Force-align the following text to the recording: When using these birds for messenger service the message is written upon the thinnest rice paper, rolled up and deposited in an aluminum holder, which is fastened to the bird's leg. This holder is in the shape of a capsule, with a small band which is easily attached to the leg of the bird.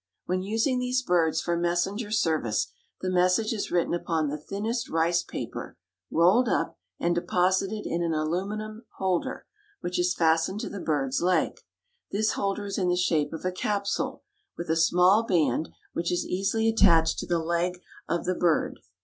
When 0.25 0.41
using 0.41 0.79
these 0.79 1.03
birds 1.03 1.41
for 1.41 1.55
messenger 1.55 2.09
service 2.09 2.73
the 3.01 3.11
message 3.11 3.53
is 3.53 3.69
written 3.69 3.93
upon 3.93 4.29
the 4.29 4.37
thinnest 4.39 4.89
rice 4.89 5.21
paper, 5.21 5.77
rolled 6.09 6.49
up 6.49 6.79
and 6.99 7.13
deposited 7.13 7.85
in 7.85 8.01
an 8.01 8.11
aluminum 8.11 8.81
holder, 8.97 9.45
which 9.81 9.99
is 9.99 10.15
fastened 10.15 10.59
to 10.61 10.69
the 10.69 10.79
bird's 10.81 11.21
leg. 11.21 11.59
This 12.11 12.31
holder 12.31 12.65
is 12.65 12.79
in 12.79 12.89
the 12.89 12.95
shape 12.97 13.31
of 13.31 13.45
a 13.45 13.51
capsule, 13.51 14.23
with 14.57 14.71
a 14.71 14.75
small 14.75 15.21
band 15.21 15.69
which 15.93 16.11
is 16.11 16.25
easily 16.25 16.67
attached 16.67 17.19
to 17.19 17.27
the 17.27 17.37
leg 17.37 17.79
of 18.09 18.25
the 18.25 18.33
bird. 18.33 18.79